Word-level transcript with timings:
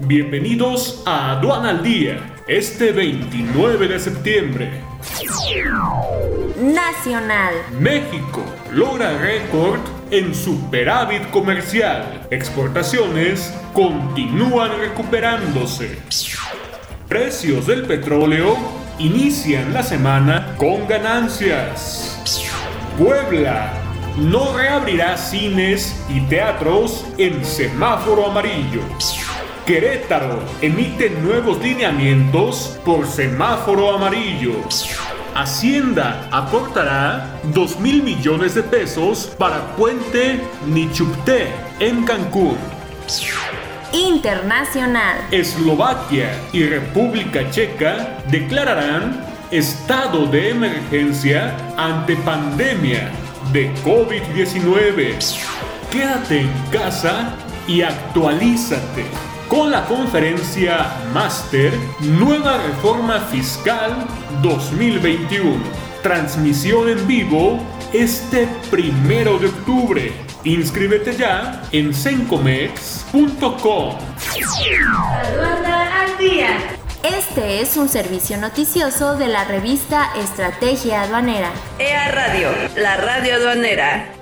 Bienvenidos 0.00 1.02
a 1.06 1.32
Aduana 1.32 1.70
al 1.70 1.82
Día, 1.82 2.36
este 2.46 2.92
29 2.92 3.88
de 3.88 3.98
septiembre. 3.98 4.70
Nacional. 6.56 7.54
México 7.80 8.44
logra 8.72 9.18
récord 9.18 9.80
en 10.12 10.32
superávit 10.36 11.28
comercial. 11.30 12.28
Exportaciones 12.30 13.52
continúan 13.74 14.78
recuperándose. 14.78 15.98
Precios 17.08 17.66
del 17.66 17.84
petróleo 17.84 18.56
inician 19.00 19.74
la 19.74 19.82
semana 19.82 20.54
con 20.58 20.86
ganancias. 20.86 22.20
Puebla 22.96 23.72
no 24.16 24.56
reabrirá 24.56 25.16
cines 25.16 25.94
y 26.08 26.20
teatros 26.22 27.04
en 27.18 27.44
semáforo 27.44 28.26
amarillo. 28.26 28.82
Querétaro 29.68 30.42
emite 30.62 31.10
nuevos 31.10 31.62
lineamientos 31.62 32.78
por 32.86 33.06
semáforo 33.06 33.94
amarillo. 33.94 34.54
Hacienda 35.34 36.26
aportará 36.32 37.38
2 37.52 37.78
mil 37.78 38.02
millones 38.02 38.54
de 38.54 38.62
pesos 38.62 39.26
para 39.38 39.76
Puente 39.76 40.40
Nichupté 40.66 41.48
en 41.80 42.02
Cancún. 42.06 42.56
Internacional. 43.92 45.18
Eslovaquia 45.30 46.30
y 46.54 46.64
República 46.64 47.50
Checa 47.50 48.20
declararán 48.30 49.22
estado 49.50 50.24
de 50.28 50.48
emergencia 50.48 51.54
ante 51.76 52.16
pandemia 52.16 53.10
de 53.52 53.70
COVID-19. 53.84 55.18
Quédate 55.92 56.40
en 56.40 56.52
casa 56.72 57.34
y 57.66 57.82
actualízate 57.82 59.04
con 59.48 59.70
la 59.70 59.84
conferencia 59.86 60.92
Máster 61.12 61.72
Nueva 62.00 62.58
Reforma 62.58 63.20
Fiscal 63.20 64.06
2021. 64.42 65.56
Transmisión 66.02 66.88
en 66.88 67.06
vivo 67.06 67.58
este 67.92 68.48
primero 68.70 69.38
de 69.38 69.48
octubre. 69.48 70.12
Inscríbete 70.44 71.16
ya 71.16 71.62
en 71.72 71.94
sencomex.com. 71.94 73.96
al 75.54 76.18
día. 76.18 76.48
Este 77.02 77.60
es 77.60 77.76
un 77.76 77.88
servicio 77.88 78.36
noticioso 78.38 79.16
de 79.16 79.28
la 79.28 79.44
revista 79.44 80.10
Estrategia 80.16 81.02
Aduanera. 81.02 81.50
EA 81.78 82.10
Radio, 82.10 82.50
la 82.76 82.96
radio 82.96 83.36
aduanera. 83.36 84.17